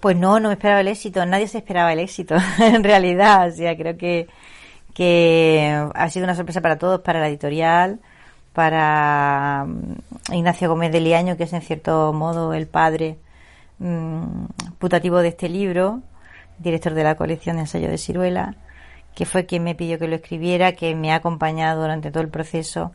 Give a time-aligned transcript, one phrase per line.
[0.00, 1.24] Pues no, no me esperaba el éxito.
[1.26, 3.48] Nadie se esperaba el éxito, en realidad.
[3.48, 4.28] O sea, creo que,
[4.94, 8.00] que ha sido una sorpresa para todos, para la editorial,
[8.54, 13.18] para mm, Ignacio Gómez de Liaño, que es en cierto modo el padre
[13.78, 14.46] mm,
[14.78, 16.00] putativo de este libro,
[16.58, 18.56] director de la colección de ensayo de Ciruela,
[19.14, 22.28] que fue quien me pidió que lo escribiera, que me ha acompañado durante todo el
[22.30, 22.92] proceso.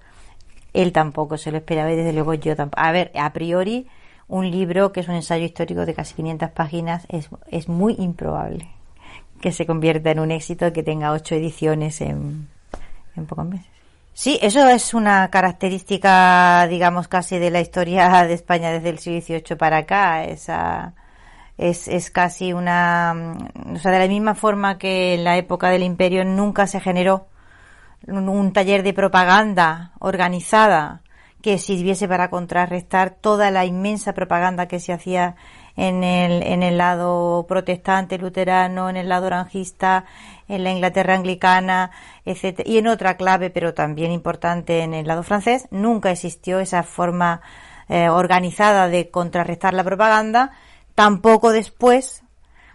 [0.74, 2.82] Él tampoco se lo esperaba y desde luego yo tampoco.
[2.82, 3.88] A ver, a priori
[4.28, 8.68] un libro que es un ensayo histórico de casi 500 páginas es, es muy improbable
[9.42, 12.48] que se convierta en un éxito que tenga ocho ediciones en,
[13.16, 13.68] en pocos meses.
[14.14, 19.20] Sí, eso es una característica, digamos, casi de la historia de España desde el siglo
[19.20, 20.24] XVIII para acá.
[20.24, 20.94] Esa,
[21.58, 23.14] es, es casi una,
[23.74, 27.28] o sea, de la misma forma que en la época del imperio nunca se generó
[28.08, 31.02] un taller de propaganda organizada
[31.46, 35.36] que sirviese para contrarrestar toda la inmensa propaganda que se hacía
[35.78, 40.06] en el, en el lado protestante, luterano, en el lado orangista,
[40.48, 41.92] en la Inglaterra anglicana,
[42.26, 42.62] etc.
[42.66, 47.42] Y en otra clave, pero también importante en el lado francés, nunca existió esa forma
[47.90, 50.50] eh, organizada de contrarrestar la propaganda.
[50.96, 52.24] Tampoco después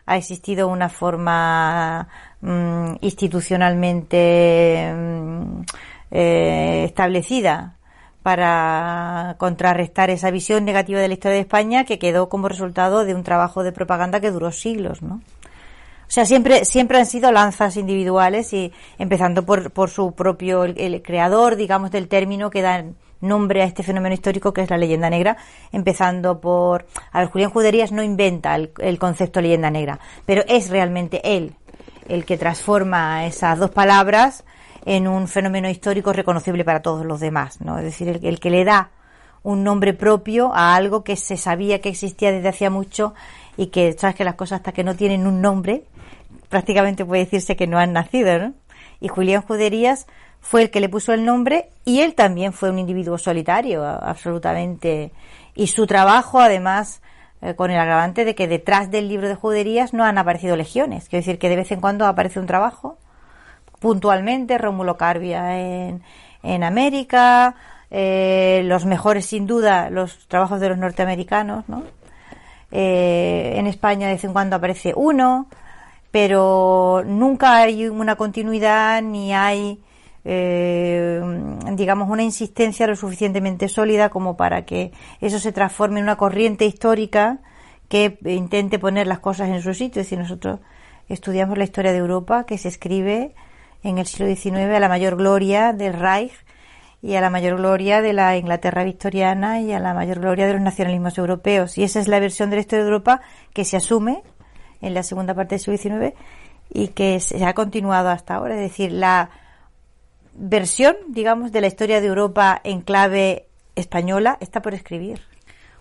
[0.07, 2.07] ha existido una forma
[2.41, 5.63] mm, institucionalmente mm,
[6.13, 7.80] eh, establecida
[8.23, 13.15] para contrarrestar esa visión negativa de la historia de España que quedó como resultado de
[13.15, 15.21] un trabajo de propaganda que duró siglos, ¿no?
[16.11, 21.03] O sea, siempre, siempre han sido lanzas individuales y empezando por, por su propio, el,
[21.03, 22.85] creador, digamos, del término que da
[23.21, 25.37] nombre a este fenómeno histórico que es la leyenda negra,
[25.71, 30.69] empezando por, a ver, Julián Juderías no inventa el, el concepto leyenda negra, pero es
[30.69, 31.55] realmente él
[32.09, 34.45] el que transforma esas dos palabras
[34.85, 37.79] en un fenómeno histórico reconocible para todos los demás, ¿no?
[37.79, 38.91] Es decir, el, que le da
[39.43, 43.15] un nombre propio a algo que se sabía que existía desde hacía mucho
[43.57, 45.85] y que sabes que las cosas hasta que no tienen un nombre
[46.49, 48.53] prácticamente puede decirse que no han nacido, ¿no?
[49.01, 50.07] Y Julián Juderías
[50.41, 55.13] fue el que le puso el nombre y él también fue un individuo solitario, absolutamente.
[55.55, 57.03] Y su trabajo, además,
[57.43, 61.09] eh, con el agravante de que detrás del libro de Juderías no han aparecido legiones.
[61.09, 62.99] Quiero decir que de vez en cuando aparece un trabajo
[63.81, 66.03] puntualmente, Rómulo Carbia en,
[66.43, 67.57] en América,
[67.91, 71.83] eh, los mejores sin duda los trabajos de los norteamericanos, ¿no?
[72.71, 75.49] Eh, en España de vez en cuando aparece uno,
[76.13, 79.81] pero nunca hay una continuidad ni hay,
[80.25, 81.21] eh,
[81.73, 86.65] digamos, una insistencia lo suficientemente sólida como para que eso se transforme en una corriente
[86.65, 87.39] histórica
[87.89, 90.05] que intente poner las cosas en su sitio.
[90.05, 90.61] Si nosotros
[91.09, 93.35] estudiamos la historia de Europa, que se escribe
[93.83, 96.33] en el siglo XIX a la mayor gloria del Reich
[97.03, 100.55] y a la mayor gloria de la Inglaterra victoriana y a la mayor gloria de
[100.55, 101.79] los nacionalismos europeos.
[101.79, 103.23] Y esa es la versión de la historia de Europa
[103.55, 104.23] que se asume
[104.83, 106.15] en la segunda parte del siglo XIX
[106.73, 108.55] y que se ha continuado hasta ahora.
[108.55, 109.31] Es decir, la
[110.35, 113.47] versión, digamos, de la historia de Europa en clave
[113.77, 115.21] española está por escribir.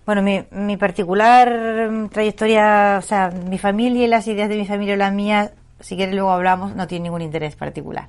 [0.05, 4.95] Bueno, mi, mi particular trayectoria, o sea, mi familia y las ideas de mi familia
[4.95, 8.07] o las mías si quieres luego hablamos, no tiene ningún interés particular.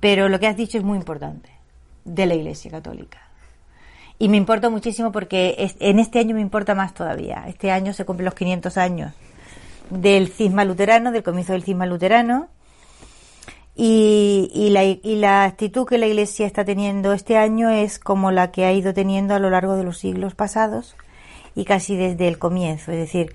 [0.00, 1.50] Pero lo que has dicho es muy importante,
[2.04, 3.20] de la Iglesia Católica.
[4.18, 7.44] Y me importa muchísimo porque en este año me importa más todavía.
[7.48, 9.12] Este año se cumplen los 500 años
[9.90, 12.48] del cisma luterano, del comienzo del cisma luterano.
[13.76, 18.72] Y, la, actitud que la Iglesia está teniendo este año es como la que ha
[18.72, 20.94] ido teniendo a lo largo de los siglos pasados
[21.56, 22.92] y casi desde el comienzo.
[22.92, 23.34] Es decir,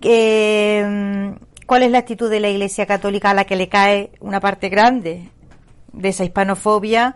[0.00, 1.34] que
[1.66, 4.68] ¿Cuál es la actitud de la Iglesia Católica a la que le cae una parte
[4.68, 5.30] grande
[5.92, 7.14] de esa hispanofobia?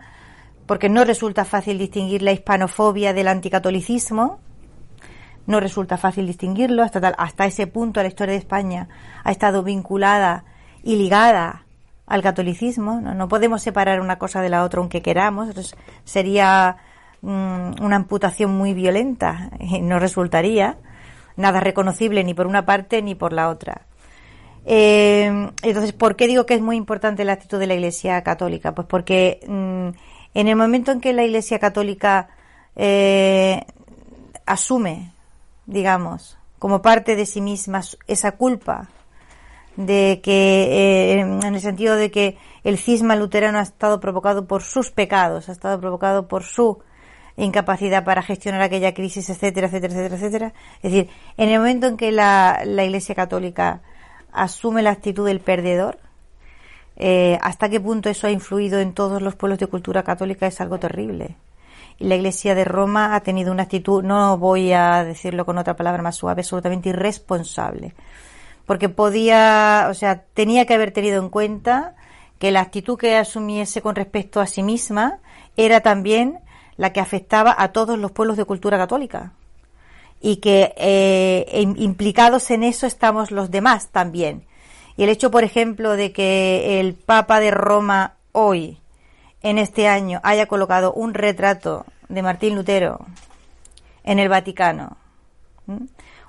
[0.65, 4.39] Porque no resulta fácil distinguir la hispanofobia del anticatolicismo.
[5.45, 6.81] No resulta fácil distinguirlo.
[6.81, 8.89] Hasta, hasta ese punto la historia de España
[9.23, 10.45] ha estado vinculada
[10.83, 11.65] y ligada
[12.07, 13.01] al catolicismo.
[13.01, 15.75] No, podemos separar una cosa de la otra aunque queramos.
[16.05, 16.77] sería
[17.21, 19.51] mm, una amputación muy violenta.
[19.81, 20.77] No resultaría
[21.35, 23.88] nada reconocible ni por una parte ni por la otra.
[24.65, 28.73] Eh, entonces, ¿por qué digo que es muy importante la actitud de la Iglesia Católica?
[28.75, 29.89] Pues porque mm,
[30.33, 32.29] en el momento en que la Iglesia Católica
[32.75, 33.65] eh,
[34.45, 35.11] asume,
[35.65, 38.89] digamos, como parte de sí misma esa culpa
[39.75, 44.61] de que, eh, en el sentido de que el cisma luterano ha estado provocado por
[44.61, 46.79] sus pecados, ha estado provocado por su
[47.37, 50.53] incapacidad para gestionar aquella crisis, etcétera, etcétera, etcétera, etcétera.
[50.83, 53.81] Es decir, en el momento en que la, la Iglesia Católica
[54.31, 55.99] asume la actitud del perdedor.
[56.97, 60.59] Eh, hasta qué punto eso ha influido en todos los pueblos de cultura católica es
[60.61, 61.37] algo terrible.
[61.97, 65.75] y la Iglesia de Roma ha tenido una actitud, no voy a decirlo con otra
[65.75, 67.93] palabra más suave, absolutamente irresponsable.
[68.65, 71.95] Porque podía, o sea, tenía que haber tenido en cuenta
[72.39, 75.19] que la actitud que asumiese con respecto a sí misma
[75.57, 76.39] era también
[76.77, 79.33] la que afectaba a todos los pueblos de cultura católica.
[80.21, 81.45] Y que eh,
[81.77, 84.45] implicados en eso estamos los demás también.
[84.97, 88.79] Y el hecho, por ejemplo, de que el Papa de Roma hoy,
[89.41, 93.05] en este año, haya colocado un retrato de Martín Lutero
[94.03, 94.97] en el Vaticano,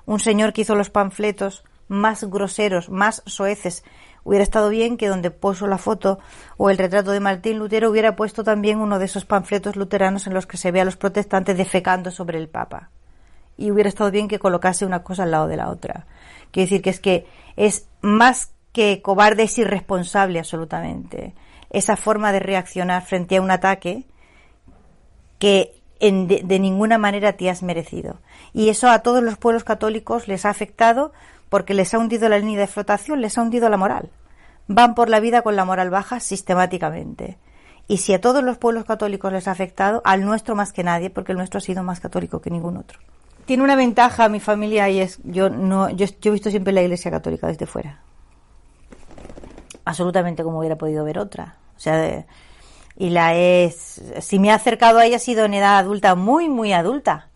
[0.05, 3.83] un señor que hizo los panfletos más groseros, más soeces,
[4.23, 6.19] hubiera estado bien que donde puso la foto
[6.57, 10.33] o el retrato de Martín Lutero hubiera puesto también uno de esos panfletos luteranos en
[10.33, 12.89] los que se ve a los protestantes defecando sobre el Papa.
[13.61, 16.07] Y hubiera estado bien que colocase una cosa al lado de la otra.
[16.49, 21.35] Quiero decir que es que es más que cobarde, es irresponsable absolutamente.
[21.69, 24.07] Esa forma de reaccionar frente a un ataque
[25.37, 28.19] que de, de, ninguna manera te has merecido.
[28.51, 31.13] Y eso a todos los pueblos católicos les ha afectado
[31.49, 34.09] porque les ha hundido la línea de flotación, les ha hundido la moral.
[34.67, 37.37] Van por la vida con la moral baja sistemáticamente.
[37.87, 41.09] Y si a todos los pueblos católicos les ha afectado, al nuestro más que nadie,
[41.09, 42.99] porque el nuestro ha sido más católico que ningún otro.
[43.45, 47.11] Tiene una ventaja mi familia y es yo no yo, he visto siempre la Iglesia
[47.11, 48.01] católica desde fuera.
[49.85, 51.57] Absolutamente como hubiera podido ver otra.
[51.75, 52.25] O sea,
[52.97, 56.49] y la es si me ha acercado a ella ha sido en edad adulta, muy
[56.49, 57.29] muy adulta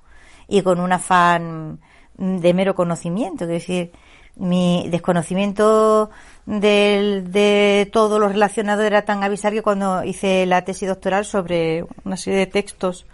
[0.48, 1.80] y con un afán
[2.18, 3.92] de mero conocimiento, es decir,
[4.36, 6.10] mi desconocimiento
[6.46, 12.18] de, todo lo relacionado era tan avisar que cuando hice la tesis doctoral sobre una
[12.18, 13.06] serie de textos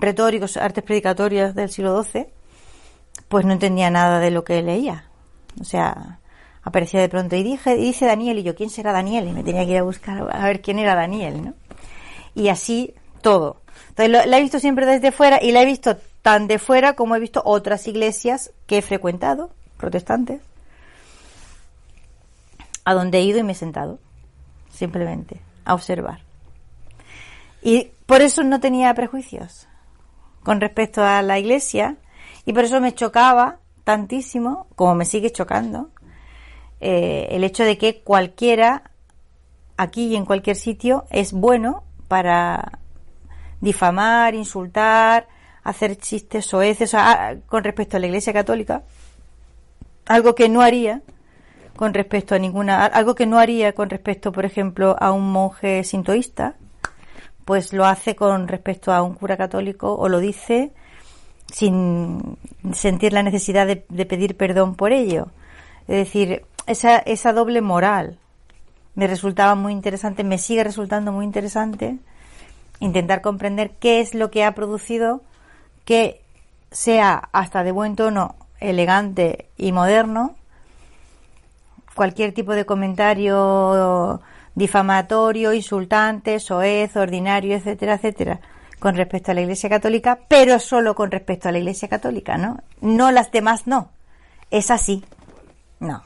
[0.00, 2.26] retóricos, artes predicatorias del siglo XII,
[3.28, 5.04] pues no entendía nada de lo que leía.
[5.60, 6.18] O sea,
[6.62, 9.28] aparecía de pronto y dije, dice Daniel, y yo, ¿quién será Daniel?
[9.28, 11.54] Y me tenía que ir a buscar a ver quién era Daniel, ¿no?
[12.34, 13.60] Y así todo.
[13.90, 17.16] Entonces la he visto siempre desde fuera y la he visto tan de fuera como
[17.16, 20.40] he visto otras iglesias que he frecuentado, protestantes,
[22.84, 23.98] a donde he ido y me he sentado,
[24.72, 26.20] simplemente, a observar.
[27.62, 29.68] Y por eso no tenía prejuicios
[30.42, 31.96] con respecto a la iglesia
[32.44, 35.90] y por eso me chocaba tantísimo, como me sigue chocando,
[36.80, 38.90] eh, el hecho de que cualquiera,
[39.76, 42.80] aquí y en cualquier sitio, es bueno para
[43.60, 45.28] difamar, insultar,
[45.62, 46.94] hacer chistes soeces
[47.46, 48.82] con respecto a la Iglesia Católica,
[50.06, 51.02] algo que no haría
[51.76, 55.84] con respecto a ninguna, algo que no haría con respecto, por ejemplo, a un monje
[55.84, 56.56] sintoísta,
[57.50, 60.70] pues lo hace con respecto a un cura católico o lo dice
[61.52, 62.38] sin
[62.72, 65.26] sentir la necesidad de, pedir perdón por ello.
[65.88, 68.20] Es decir, esa, esa doble moral
[68.94, 71.98] me resultaba muy interesante, me sigue resultando muy interesante
[72.78, 75.20] intentar comprender qué es lo que ha producido
[75.84, 76.22] que
[76.70, 80.36] sea hasta de buen tono, elegante y moderno,
[81.96, 84.20] cualquier tipo de comentario
[84.54, 88.40] difamatorio, insultante, soez, ordinario, etcétera, etcétera,
[88.78, 92.62] con respecto a la Iglesia Católica, pero solo con respecto a la Iglesia Católica, ¿no?
[92.80, 93.90] No las demás no.
[94.50, 95.04] Es así.
[95.78, 96.02] No.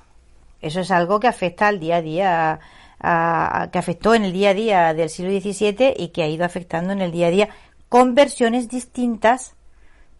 [0.60, 2.60] Eso es algo que afecta al día a día,
[3.70, 6.92] que afectó en el día a día del siglo XVII y que ha ido afectando
[6.92, 7.48] en el día a día
[7.88, 9.54] con versiones distintas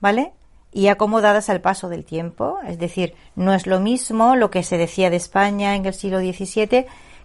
[0.04, 0.34] ¿vale?
[0.70, 2.58] Y acomodadas al paso del tiempo.
[2.66, 6.18] Es decir, no es lo mismo lo que se decía de España en el siglo
[6.18, 6.84] XVII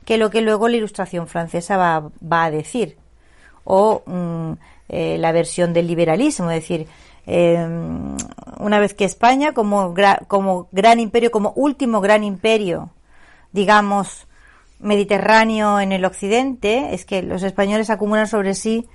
[0.09, 2.97] que lo que luego la ilustración francesa va, a decir.
[3.63, 4.53] O mm,
[4.89, 6.87] eh, la versión del liberalismo, es decir,
[7.27, 8.17] em,
[8.57, 9.93] una vez que España, como,
[10.27, 12.89] como gran imperio, como último gran imperio,
[13.51, 14.25] digamos,
[14.79, 18.87] mediterráneo en el occidente, es que los españoles acumulan sobre sí,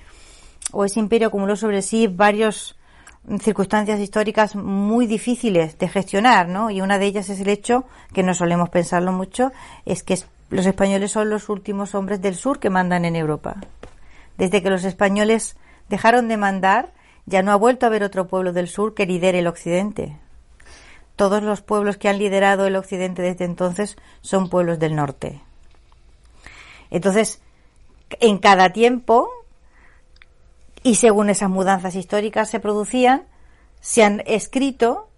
[0.73, 2.77] o ese imperio acumuló sobre sí varios
[3.41, 6.71] circunstancias históricas muy difíciles de gestionar, ¿no?
[6.71, 9.53] Y una de ellas es el hecho, que no solemos pensarlo mucho,
[9.87, 10.19] es que
[10.55, 13.57] los españoles son los últimos hombres del sur que mandan en Europa.
[14.39, 15.57] Desde que los españoles
[15.89, 16.93] dejaron de mandar,
[17.27, 20.17] ya no ha vuelto a haber otro pueblo del sur que lidere el occidente.
[21.17, 25.41] Todos los pueblos que han liderado el occidente desde entonces son pueblos del norte.
[26.89, 27.43] Entonces,
[28.21, 29.29] en cada tiempo
[30.85, 33.25] y según esas mudanzas históricas se producían,
[33.81, 35.09] se han escrito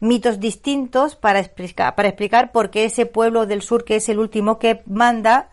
[0.00, 4.18] mitos distintos para explicar, para explicar por qué ese pueblo del sur, que es el
[4.18, 5.48] último que manda,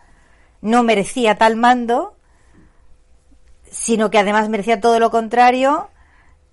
[0.61, 2.15] no merecía tal mando,
[3.69, 5.89] sino que además merecía todo lo contrario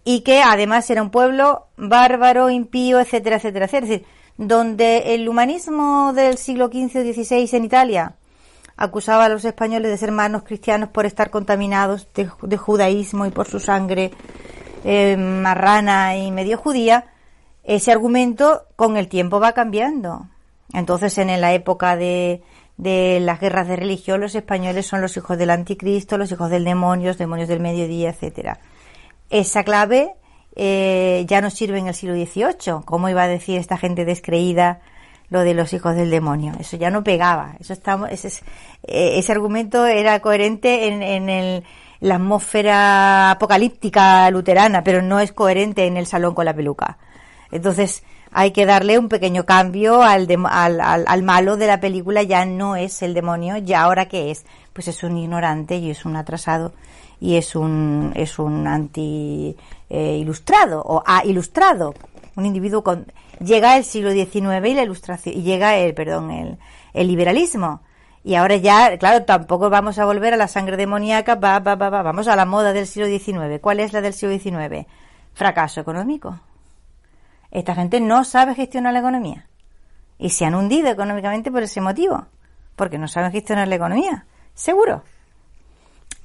[0.04, 3.94] y que además era un pueblo bárbaro, impío, etcétera, etcétera, etcétera.
[3.94, 8.16] Es decir, donde el humanismo del siglo XV o XVI en Italia
[8.76, 13.46] acusaba a los españoles de ser manos cristianos por estar contaminados de, judaísmo y por
[13.46, 14.10] su sangre
[14.84, 17.04] eh, marrana y medio judía,
[17.64, 20.26] ese argumento con el tiempo va cambiando.
[20.72, 22.42] Entonces, en la época de,
[22.76, 26.64] de las guerras de religión, los españoles son los hijos del anticristo, los hijos del
[26.64, 28.58] demonio, los demonios del mediodía, etcétera.
[29.28, 30.14] Esa clave
[30.56, 32.82] eh, ya no sirve en el siglo XVIII.
[32.84, 34.80] ¿Cómo iba a decir esta gente descreída
[35.28, 36.54] lo de los hijos del demonio?
[36.58, 37.56] Eso ya no pegaba.
[37.60, 38.28] Eso estamos, ese,
[38.84, 41.64] eh, ese argumento era coherente en, en el,
[42.00, 46.98] la atmósfera apocalíptica luterana, pero no es coherente en el salón con la peluca.
[47.52, 48.02] Entonces,
[48.32, 52.76] hay que darle un pequeño cambio al, al, al, malo de la película, ya no
[52.76, 56.72] es el demonio, ya ahora qué es, pues es un ignorante y es un atrasado
[57.20, 59.56] y es un, es un anti
[59.90, 61.94] eh, ilustrado o a ilustrado,
[62.36, 63.06] un individuo con,
[63.44, 66.58] llega el siglo XIX y la ilustración, y llega el, perdón, el,
[66.94, 67.82] el liberalismo.
[68.22, 71.88] Y ahora ya, claro, tampoco vamos a volver a la sangre demoníaca, va, va, va,
[71.88, 73.60] va, vamos a la moda del siglo XIX.
[73.62, 74.86] ¿Cuál es la del siglo XIX?
[75.32, 76.38] Fracaso económico
[77.50, 79.46] esta gente no sabe gestionar la economía.
[80.18, 82.26] Y se han hundido económicamente por ese motivo.
[82.76, 84.26] Porque no saben gestionar la economía.
[84.54, 85.02] Seguro.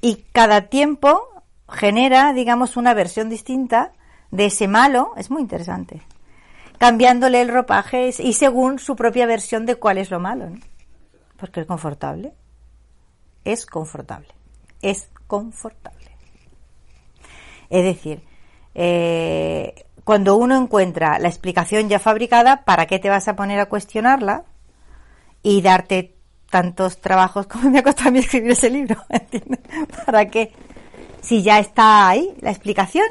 [0.02, 1.22] Y cada tiempo
[1.70, 3.94] genera, digamos, una versión distinta
[4.32, 5.14] de ese malo.
[5.18, 6.02] Es muy interesante.
[6.78, 10.50] Cambiándole el ropaje y según su propia versión de cuál es lo malo.
[11.38, 12.34] Porque es confortable.
[13.44, 14.28] Es confortable.
[14.82, 16.12] Es confortable.
[17.70, 18.24] Es decir,
[18.76, 23.66] eh, cuando uno encuentra la explicación ya fabricada, ¿para qué te vas a poner a
[23.66, 24.46] cuestionarla
[25.42, 26.16] y darte
[26.50, 29.04] tantos trabajos como me ha costado a mí escribir ese libro?
[29.10, 29.60] ¿Entiendes?
[30.06, 30.54] ¿Para qué?
[31.22, 33.08] Si ya está ahí la explicación.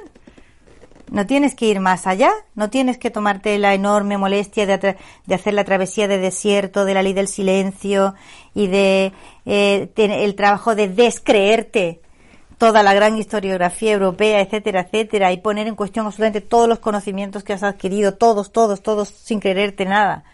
[1.10, 4.96] No tienes que ir más allá, no tienes que tomarte la enorme molestia de,
[5.26, 8.14] de hacer la travesía de desierto, de la ley del silencio
[8.54, 9.12] y de
[9.44, 12.00] eh, el trabajo de descreerte
[12.58, 17.44] toda la gran historiografía europea, etcétera, etcétera, y poner en cuestión absolutamente todos los conocimientos
[17.44, 20.24] que has adquirido, todos, todos, todos, sin creerte nada,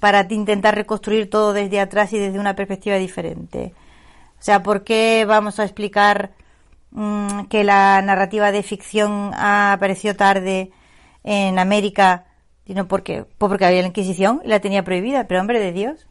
[0.00, 3.74] para intentar reconstruir todo desde atrás y desde una perspectiva diferente.
[4.38, 6.30] O sea, ¿por qué vamos a explicar
[6.92, 10.70] mm, que la narrativa de ficción ha aparecido tarde
[11.24, 12.24] en América?
[12.66, 16.06] Sino porque, pues porque había la Inquisición y la tenía prohibida, pero hombre de Dios,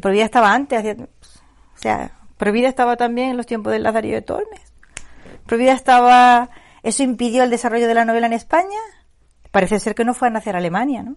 [0.00, 4.72] prohibida estaba antes, o sea, Prohibida estaba también en los tiempos del Lazarillo de Tormes.
[5.46, 6.50] Prohibida estaba...
[6.82, 8.78] ¿Eso impidió el desarrollo de la novela en España?
[9.50, 11.16] Parece ser que no fue a nacer Alemania, ¿no?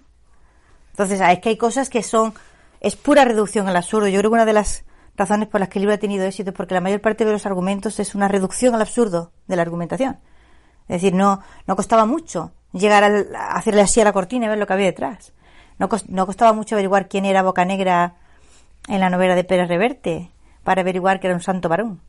[0.91, 2.33] Entonces, es que hay cosas que son...
[2.79, 4.07] Es pura reducción al absurdo.
[4.07, 4.85] Yo creo que una de las
[5.17, 7.31] razones por las que el libro ha tenido éxito es porque la mayor parte de
[7.31, 10.19] los argumentos es una reducción al absurdo de la argumentación.
[10.87, 14.57] Es decir, no, no costaba mucho llegar a hacerle así a la cortina y ver
[14.57, 15.33] lo que había detrás.
[15.77, 18.15] No, no costaba mucho averiguar quién era Boca Negra
[18.87, 20.31] en la novela de Pérez Reverte
[20.69, 21.99] para averiguar que era un santo varón.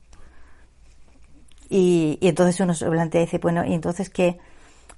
[1.71, 4.39] Y, entonces uno se plantea y dice, bueno, ¿y entonces qué?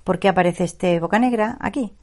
[0.02, 1.94] ¿Por qué aparece este Boca Negra aquí?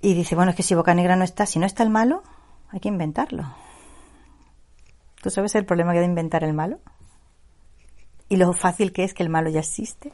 [0.00, 2.24] Y dice, bueno, es que si Boca Negra no está, si no está el malo,
[2.70, 3.44] hay que inventarlo.
[5.22, 6.80] ¿Tú sabes el problema que de inventar el malo?
[8.28, 10.10] Y lo fácil que es que el malo ya existe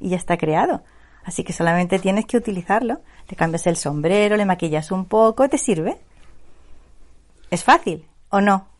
[0.00, 0.82] y ya está creado.
[1.24, 3.02] Así que solamente tienes que utilizarlo.
[3.28, 6.00] Le cambias el sombrero, le maquillas un poco, te sirve.
[7.50, 8.71] ¿Es fácil o no?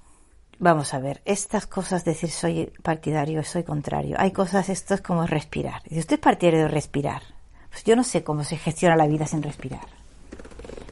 [0.62, 5.26] Vamos a ver, estas cosas, decir soy partidario, soy contrario, hay cosas, esto es como
[5.26, 5.82] respirar.
[5.88, 7.20] Si usted es partidario de respirar,
[7.68, 9.84] pues yo no sé cómo se gestiona la vida sin respirar.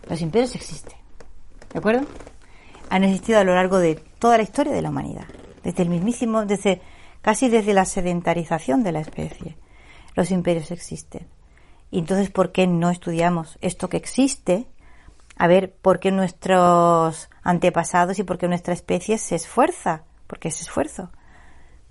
[0.09, 0.99] Los imperios existen,
[1.73, 2.05] ¿de acuerdo?
[2.89, 5.27] Han existido a lo largo de toda la historia de la humanidad,
[5.63, 6.83] desde el mismísimo, desde
[7.23, 9.57] casi desde la sedentarización de la especie.
[10.17, 11.29] Los imperios existen.
[11.93, 14.67] Y entonces, ¿por qué no estudiamos esto que existe
[15.41, 20.61] a ver por qué nuestros antepasados y por qué nuestra especie se esfuerza, porque es
[20.61, 21.09] esfuerzo,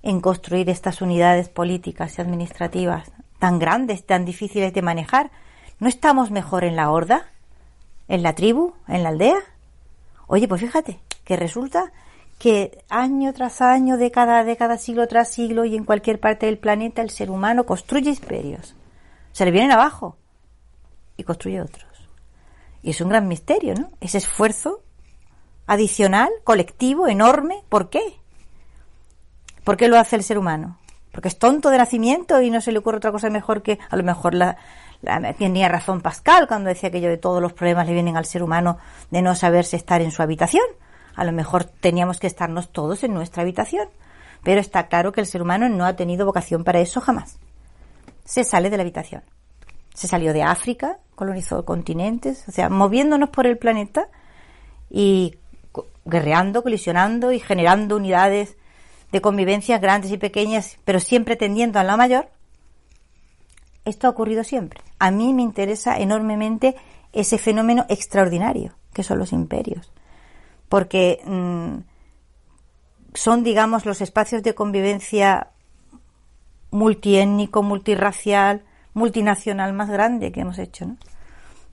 [0.03, 5.31] en construir estas unidades políticas y administrativas tan grandes, tan difíciles de manejar.
[5.79, 7.25] ¿No estamos mejor en la horda?
[8.07, 8.75] ¿En la tribu?
[8.87, 9.39] ¿En la aldea?
[10.27, 11.91] Oye, pues fíjate, que resulta
[12.37, 17.01] que año tras año, década, década, siglo tras siglo y en cualquier parte del planeta
[17.01, 18.75] el ser humano construye imperios.
[19.31, 20.17] Se le vienen abajo
[21.17, 21.88] y construye otros.
[22.81, 23.91] Y es un gran misterio, ¿no?
[23.99, 24.81] Ese esfuerzo
[25.67, 27.63] adicional, colectivo, enorme.
[27.69, 28.01] ¿Por qué?
[29.63, 30.79] ¿Por qué lo hace el ser humano?
[31.11, 33.95] Porque es tonto de nacimiento y no se le ocurre otra cosa mejor que, a
[33.97, 34.57] lo mejor la,
[35.37, 38.43] tenía razón Pascal cuando decía que yo de todos los problemas le vienen al ser
[38.43, 38.77] humano
[39.11, 40.65] de no saberse estar en su habitación.
[41.15, 43.89] A lo mejor teníamos que estarnos todos en nuestra habitación.
[44.43, 47.37] Pero está claro que el ser humano no ha tenido vocación para eso jamás.
[48.23, 49.23] Se sale de la habitación.
[49.93, 54.07] Se salió de África, colonizó continentes, o sea, moviéndonos por el planeta
[54.89, 55.35] y
[56.05, 58.57] guerreando, colisionando y generando unidades
[59.11, 62.29] de convivencias grandes y pequeñas, pero siempre tendiendo a la mayor,
[63.85, 64.81] esto ha ocurrido siempre.
[64.99, 66.75] A mí me interesa enormemente
[67.11, 69.91] ese fenómeno extraordinario que son los imperios,
[70.67, 71.77] porque mm,
[73.13, 75.49] son, digamos, los espacios de convivencia
[76.71, 80.85] multiétnico, multirracial, multinacional más grande que hemos hecho.
[80.85, 80.97] ¿no?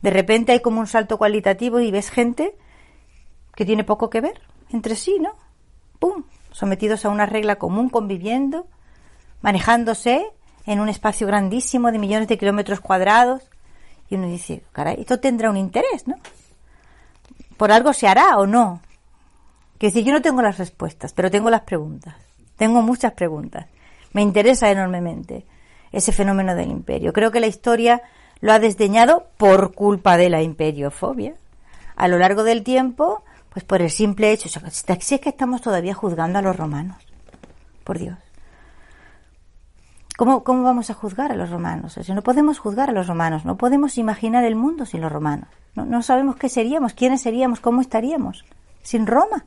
[0.03, 2.57] De repente hay como un salto cualitativo y ves gente
[3.55, 5.35] que tiene poco que ver entre sí, ¿no?
[5.99, 6.25] ¡Pum!
[6.53, 8.67] Sometidos a una regla común, conviviendo,
[9.41, 10.27] manejándose
[10.67, 13.43] en un espacio grandísimo de millones de kilómetros cuadrados.
[14.09, 16.17] Y uno dice, caray, esto tendrá un interés, ¿no?
[17.57, 18.81] Por algo se hará o no.
[19.79, 22.15] Que si yo no tengo las respuestas, pero tengo las preguntas.
[22.57, 23.67] Tengo muchas preguntas.
[24.13, 25.47] Me interesa enormemente
[25.93, 27.12] ese fenómeno del imperio.
[27.12, 28.02] Creo que la historia
[28.40, 31.35] lo ha desdeñado por culpa de la imperiofobia.
[31.97, 34.59] A lo largo del tiempo, pues por el simple hecho, si
[34.93, 36.99] es que estamos todavía juzgando a los romanos.
[37.85, 38.19] Por Dios.
[40.16, 41.99] ¿Cómo, ¿Cómo vamos a juzgar a los romanos?
[41.99, 45.49] O no podemos juzgar a los romanos, no podemos imaginar el mundo sin los romanos.
[45.75, 48.45] No, no sabemos qué seríamos, quiénes seríamos, cómo estaríamos
[48.83, 49.45] sin Roma.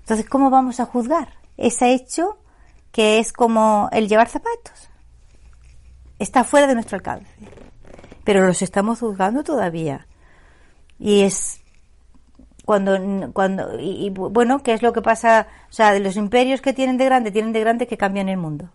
[0.00, 2.38] Entonces, ¿cómo vamos a juzgar ese hecho
[2.92, 4.87] que es como el llevar zapatos?
[6.18, 7.30] Está fuera de nuestro alcance.
[8.24, 10.06] Pero los estamos juzgando todavía.
[10.98, 11.60] Y es
[12.64, 12.98] cuando,
[13.32, 15.46] cuando, y, bueno, ¿qué es lo que pasa?
[15.70, 18.36] O sea, de los imperios que tienen de grande, tienen de grande que cambian el
[18.36, 18.68] mundo.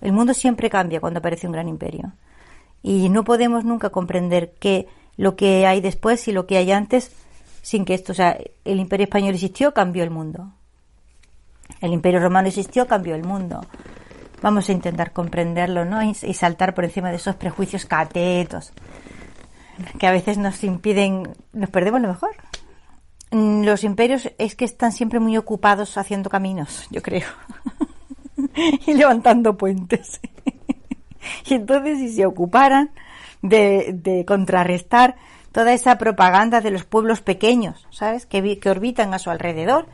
[0.00, 2.12] El mundo siempre cambia cuando aparece un gran imperio.
[2.82, 7.12] Y no podemos nunca comprender que lo que hay después y lo que hay antes
[7.62, 10.50] sin que esto, o sea, el imperio español existió, cambió el mundo.
[11.80, 13.60] El imperio romano existió, cambió el mundo.
[14.42, 16.02] Vamos a intentar comprenderlo, ¿no?
[16.02, 18.72] Y, saltar por encima de esos prejuicios catetos
[19.98, 22.30] que a veces nos impiden, nos perdemos lo mejor.
[23.30, 27.28] Mm, los imperios es que están siempre muy ocupados haciendo caminos, yo creo,
[28.86, 30.20] y levantando puentes.
[31.46, 32.90] y entonces si se ocuparan
[33.40, 35.16] de, de contrarrestar
[35.52, 38.26] toda esa propaganda de los pueblos pequeños, ¿sabes?
[38.26, 39.86] Que, que orbitan a su alrededor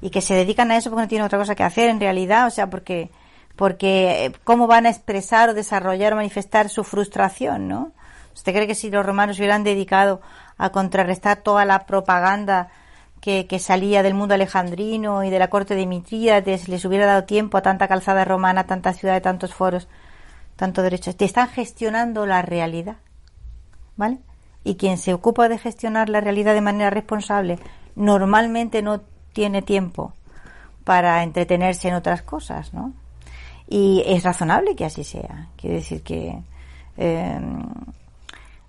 [0.00, 2.46] y que se dedican a eso porque no tienen otra cosa que hacer en realidad,
[2.46, 3.10] o sea, porque,
[3.56, 7.92] porque eh, cómo van a expresar o desarrollar o manifestar su frustración, ¿no?
[8.34, 10.20] ¿Usted cree que si los romanos hubieran dedicado
[10.58, 12.68] a contrarrestar toda la propaganda
[13.20, 17.58] que, salía del mundo alejandrino y de la corte de Mitríades, les hubiera dado tiempo
[17.58, 19.88] a tanta calzada romana, tanta ciudad, tantos foros,
[20.54, 21.16] tanto derechos?
[21.16, 22.98] Te están gestionando la realidad,
[23.96, 24.20] ¿vale?
[24.66, 27.60] y quien se ocupa de gestionar la realidad de manera responsable
[27.94, 29.00] normalmente no
[29.32, 30.12] tiene tiempo
[30.82, 32.92] para entretenerse en otras cosas, ¿no?
[33.68, 35.48] Y es razonable que así sea.
[35.56, 36.38] Quiere decir que...
[36.96, 37.40] Eh,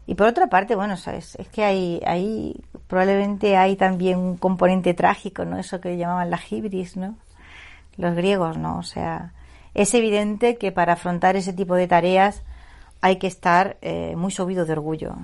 [0.06, 2.56] y por otra parte, bueno, es, es que hay, hay,
[2.88, 5.58] probablemente hay también un componente trágico, ¿no?
[5.60, 7.16] Eso que llamaban la hibris, ¿no?
[7.98, 8.78] Los griegos, ¿no?
[8.78, 9.34] O sea,
[9.74, 12.42] es evidente que para afrontar ese tipo de tareas
[13.02, 15.16] hay que estar eh, muy subido de orgullo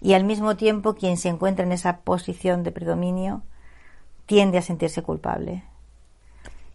[0.00, 3.42] y al mismo tiempo quien se encuentra en esa posición de predominio
[4.26, 5.64] tiende a sentirse culpable.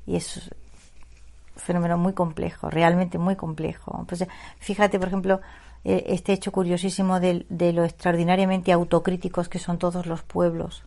[0.06, 0.62] Y es un
[1.63, 4.06] fenómeno muy complejo, realmente muy complejo.
[4.08, 4.26] Pues,
[4.60, 5.41] fíjate, por ejemplo,
[5.84, 10.84] eh, este hecho curiosísimo de, lo extraordinariamente autocríticos que son todos los pueblos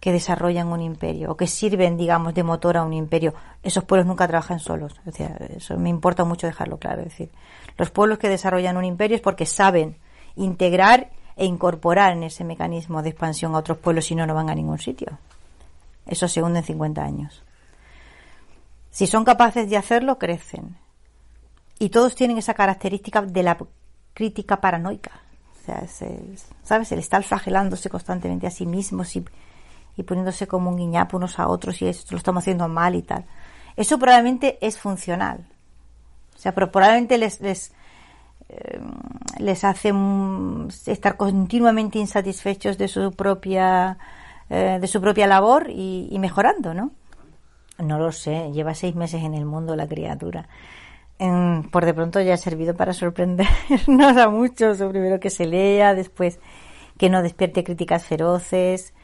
[0.00, 3.32] que desarrollan un imperio o que sirven, digamos, de motor a un imperio.
[3.62, 5.00] Esos pueblos nunca trabajan solos.
[5.56, 7.02] eso me importa mucho dejarlo claro.
[7.02, 7.30] Es decir,
[7.78, 9.96] los pueblos que desarrollan un imperio es porque saben
[10.36, 14.50] integrar e incorporar en ese mecanismo de expansión a otros pueblos, si no, no van
[14.50, 15.18] a ningún sitio.
[16.06, 17.43] Eso se hunde en 50 años.
[18.94, 20.76] Si son capaces de hacerlo, crecen.
[21.80, 23.58] Y todos tienen esa característica de la
[24.14, 25.10] crítica paranoica.
[25.60, 25.84] O sea,
[26.62, 26.92] ¿sabes?
[26.92, 29.24] El estar flagelándose constantemente a sí mismos y,
[30.04, 33.24] poniéndose como un guiñapo unos a otros y esto lo estamos haciendo mal y tal.
[33.74, 35.44] Eso probablemente es funcional.
[36.36, 37.72] O sea, pero probablemente les, les,
[38.48, 38.80] eh,
[39.38, 39.92] les hace
[40.86, 43.98] estar continuamente insatisfechos de su propia
[44.50, 46.90] eh, de su propia labor y, mejorando, ¿no?
[47.78, 50.48] No lo sé, lleva seis meses en el mundo la criatura.
[51.70, 56.38] por de pronto ya ha servido para sorprendernos a muchos, primero que se lea, después
[56.98, 58.94] que no despierte críticas feroces,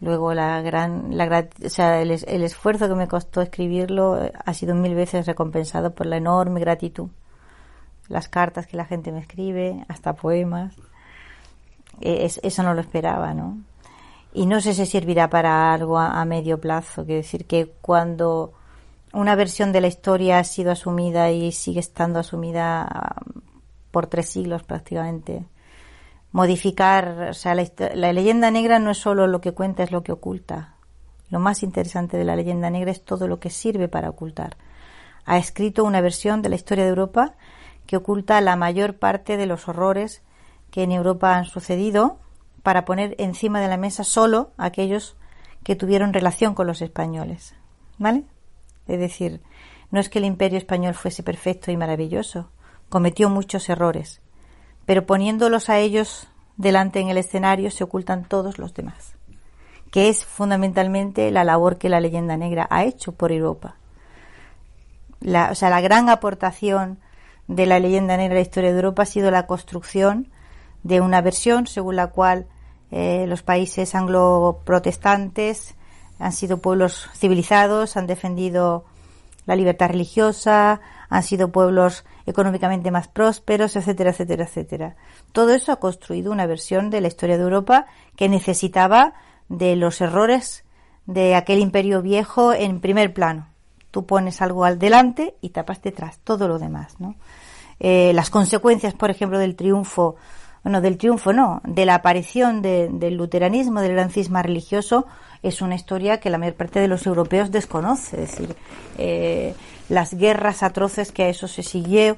[0.00, 4.74] luego la gran, la, o sea, el, el esfuerzo que me costó escribirlo ha sido
[4.74, 7.10] mil veces recompensado por la enorme gratitud
[8.08, 10.74] las cartas que la gente me escribe, hasta poemas.
[12.00, 13.58] E, eso no lo esperaba, ¿no?
[14.36, 17.06] Y no sé si servirá para algo a, medio plazo.
[17.06, 18.52] Quiero decir que cuando
[19.14, 22.86] una versión de la historia ha sido asumida y sigue estando asumida
[23.34, 23.40] um,
[23.90, 25.46] por tres siglos prácticamente,
[26.32, 30.02] modificar, o sea, la, la, leyenda negra no es solo lo que cuenta, es lo
[30.02, 30.74] que oculta.
[31.30, 34.58] Lo más interesante de la leyenda negra es todo lo que sirve para ocultar.
[35.24, 37.36] Ha escrito una versión de la historia de Europa
[37.86, 40.20] que oculta la mayor parte de los horrores
[40.70, 42.18] que en Europa han sucedido
[42.66, 45.16] para poner encima de la mesa solo aquellos
[45.62, 47.54] que tuvieron relación con los españoles.
[47.96, 48.24] ¿Vale?
[48.88, 49.40] Es decir,
[49.92, 52.50] no es que el imperio español fuese perfecto y maravilloso,
[52.88, 54.20] cometió muchos errores,
[54.84, 56.26] pero poniéndolos a ellos
[56.56, 59.14] delante en el escenario se ocultan todos los demás,
[59.92, 63.76] que es fundamentalmente la labor que la leyenda negra ha hecho por Europa.
[65.20, 66.98] La, o sea, la gran aportación
[67.46, 70.32] de la leyenda negra de la historia de Europa ha sido la construcción
[70.82, 72.48] de una versión según la cual
[72.90, 75.74] eh, los países anglo-protestantes
[76.18, 78.84] han sido pueblos civilizados, han defendido
[79.44, 84.96] la libertad religiosa, han sido pueblos económicamente más prósperos, etcétera, etcétera, etcétera.
[85.32, 89.14] Todo eso ha construido una versión de la historia de Europa que necesitaba
[89.48, 90.64] de los errores
[91.06, 93.48] de aquel imperio viejo en primer plano.
[93.90, 97.14] Tú pones algo al delante y tapas detrás todo lo demás, ¿no?
[97.78, 100.16] Eh, las consecuencias, por ejemplo, del triunfo,
[100.66, 104.10] bueno, del triunfo no, de la aparición del luteranismo, del gran
[104.42, 105.06] religioso,
[105.40, 108.20] es una historia que la mayor parte de los europeos desconoce.
[108.20, 108.56] Es decir,
[108.98, 109.54] eh,
[109.88, 112.16] las guerras atroces que a eso se siguió,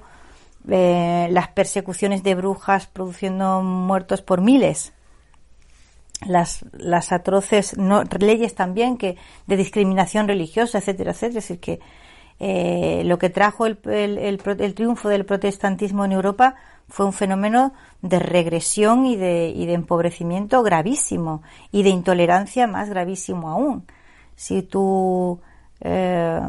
[0.66, 4.94] eh, las persecuciones de brujas produciendo muertos por miles,
[6.26, 7.76] las, las atroces
[8.18, 11.38] leyes también que de discriminación religiosa, etcétera, etcétera.
[11.40, 11.80] Es decir, que
[12.40, 16.54] eh, lo que trajo el, el, triunfo del protestantismo en Europa
[16.88, 17.72] fue un fenómeno
[18.03, 23.85] de regresión y de, y de empobrecimiento gravísimo y de intolerancia más gravísimo aún.
[24.37, 25.40] Si tú
[25.81, 26.40] eh,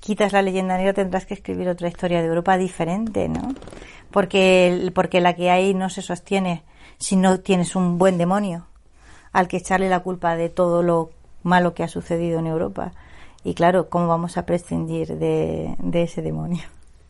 [0.00, 3.54] quitas la leyenda negra tendrás que escribir otra historia de Europa diferente, ¿no?
[4.10, 6.62] Porque, porque la que hay no se sostiene
[6.98, 8.66] si no tienes un buen demonio
[9.32, 11.10] al que echarle la culpa de todo lo
[11.42, 12.92] malo que ha sucedido en Europa.
[13.44, 16.64] Y claro, ¿cómo vamos a prescindir de, de ese demonio?